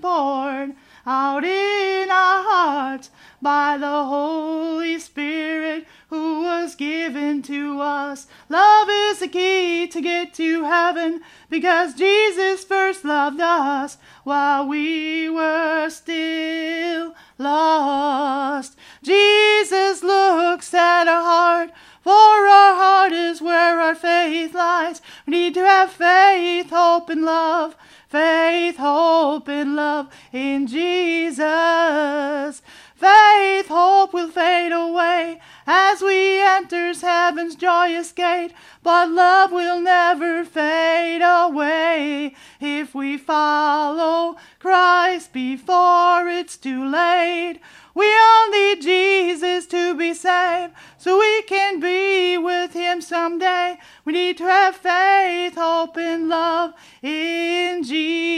Poured 0.00 0.74
out 1.06 1.44
in 1.44 2.10
our 2.10 2.42
hearts 2.42 3.10
by 3.40 3.76
the 3.78 4.04
Holy 4.04 4.98
Spirit 4.98 5.86
who 6.08 6.42
was 6.42 6.74
given 6.74 7.42
to 7.42 7.80
us. 7.80 8.26
Love 8.48 8.88
is 8.90 9.20
the 9.20 9.28
key 9.28 9.86
to 9.86 10.00
get 10.00 10.34
to 10.34 10.64
heaven 10.64 11.20
because 11.48 11.94
Jesus 11.94 12.64
first 12.64 13.04
loved 13.04 13.40
us 13.40 13.98
while 14.24 14.66
we 14.66 15.28
were 15.28 15.88
still 15.90 17.14
lost. 17.38 18.76
Jesus 19.02 20.02
looks 20.02 20.72
at 20.74 21.08
our 21.08 21.22
heart, 21.22 21.70
for 22.02 22.12
our 22.12 22.74
heart 22.74 23.12
is 23.12 23.40
where 23.40 23.80
our 23.80 23.94
faith 23.94 24.54
lies. 24.54 25.00
We 25.26 25.32
need 25.32 25.54
to 25.54 25.64
have 25.64 25.90
faith, 25.90 26.70
hope, 26.70 27.10
and 27.10 27.24
love. 27.24 27.76
Faith, 28.08 28.76
hope, 28.76 29.48
and 29.48 29.74
love 29.74 30.08
in 30.32 30.66
Jesus. 30.68 32.62
Faith, 32.94 33.66
hope 33.68 34.14
will 34.14 34.30
fade 34.30 34.72
away 34.72 35.40
as 35.66 36.00
we 36.00 36.40
enters 36.40 37.02
heaven's 37.02 37.56
joyous 37.56 38.12
gate, 38.12 38.52
but 38.82 39.10
love 39.10 39.50
will 39.50 39.80
never 39.80 40.44
fade 40.44 41.20
away 41.20 42.34
if 42.60 42.94
we 42.94 43.18
follow 43.18 44.36
Christ 44.60 45.32
before 45.32 46.28
it's 46.28 46.56
too 46.56 46.88
late. 46.88 47.58
We 47.92 48.14
all 48.14 48.50
need 48.50 48.82
Jesus 48.82 49.66
to 49.66 49.94
be 49.94 50.14
saved 50.14 50.74
so 50.96 51.18
we 51.18 51.42
can 51.42 51.80
be 51.80 52.38
with 52.38 52.72
him 52.72 53.00
someday. 53.00 53.78
We 54.06 54.12
need 54.12 54.38
to 54.38 54.44
have 54.44 54.76
faith, 54.76 55.56
hope, 55.56 55.96
and 55.96 56.28
love 56.28 56.74
in 57.02 57.82
Jesus. 57.82 58.35